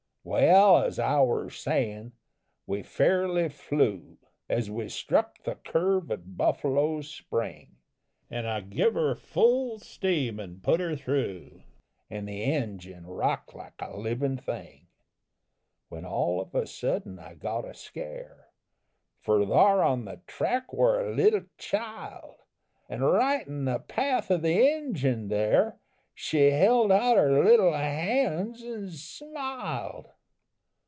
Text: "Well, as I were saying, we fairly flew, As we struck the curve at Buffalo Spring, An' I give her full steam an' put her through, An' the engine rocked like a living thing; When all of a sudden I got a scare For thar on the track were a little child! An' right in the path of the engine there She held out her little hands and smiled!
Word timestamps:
"Well, 0.23 0.83
as 0.83 0.99
I 0.99 1.19
were 1.23 1.49
saying, 1.49 2.11
we 2.67 2.83
fairly 2.83 3.49
flew, 3.49 4.19
As 4.47 4.69
we 4.69 4.87
struck 4.87 5.41
the 5.41 5.55
curve 5.55 6.11
at 6.11 6.37
Buffalo 6.37 7.01
Spring, 7.01 7.77
An' 8.29 8.45
I 8.45 8.61
give 8.61 8.93
her 8.93 9.15
full 9.15 9.79
steam 9.79 10.39
an' 10.39 10.59
put 10.59 10.79
her 10.79 10.95
through, 10.95 11.63
An' 12.11 12.25
the 12.25 12.43
engine 12.43 13.07
rocked 13.07 13.55
like 13.55 13.73
a 13.79 13.97
living 13.97 14.37
thing; 14.37 14.85
When 15.89 16.05
all 16.05 16.39
of 16.39 16.53
a 16.53 16.67
sudden 16.67 17.17
I 17.17 17.33
got 17.33 17.65
a 17.65 17.73
scare 17.73 18.49
For 19.21 19.43
thar 19.43 19.81
on 19.81 20.05
the 20.05 20.21
track 20.27 20.71
were 20.71 21.03
a 21.03 21.15
little 21.15 21.45
child! 21.57 22.35
An' 22.87 23.01
right 23.01 23.45
in 23.47 23.65
the 23.65 23.79
path 23.79 24.29
of 24.29 24.43
the 24.43 24.69
engine 24.69 25.29
there 25.29 25.79
She 26.13 26.51
held 26.51 26.91
out 26.91 27.15
her 27.17 27.43
little 27.43 27.73
hands 27.73 28.61
and 28.61 28.93
smiled! 28.93 30.07